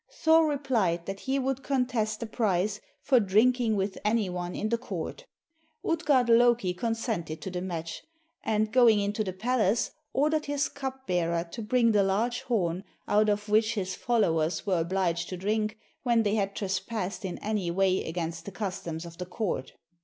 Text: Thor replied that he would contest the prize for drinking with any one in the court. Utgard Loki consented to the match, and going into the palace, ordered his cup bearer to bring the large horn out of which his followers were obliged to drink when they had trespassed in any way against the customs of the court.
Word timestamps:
Thor 0.09 0.47
replied 0.47 1.05
that 1.05 1.19
he 1.19 1.37
would 1.37 1.61
contest 1.61 2.21
the 2.21 2.25
prize 2.25 2.81
for 3.03 3.19
drinking 3.19 3.75
with 3.75 3.99
any 4.03 4.31
one 4.31 4.55
in 4.55 4.69
the 4.69 4.77
court. 4.79 5.27
Utgard 5.87 6.27
Loki 6.27 6.73
consented 6.73 7.39
to 7.43 7.51
the 7.51 7.61
match, 7.61 8.01
and 8.43 8.71
going 8.73 8.99
into 8.99 9.23
the 9.23 9.31
palace, 9.31 9.91
ordered 10.11 10.45
his 10.47 10.69
cup 10.69 11.05
bearer 11.05 11.43
to 11.51 11.61
bring 11.61 11.91
the 11.91 12.01
large 12.01 12.41
horn 12.41 12.83
out 13.07 13.29
of 13.29 13.47
which 13.47 13.75
his 13.75 13.93
followers 13.93 14.65
were 14.65 14.79
obliged 14.79 15.29
to 15.29 15.37
drink 15.37 15.77
when 16.01 16.23
they 16.23 16.33
had 16.33 16.55
trespassed 16.55 17.23
in 17.23 17.37
any 17.37 17.69
way 17.69 18.03
against 18.03 18.45
the 18.45 18.51
customs 18.51 19.05
of 19.05 19.19
the 19.19 19.27
court. 19.27 19.73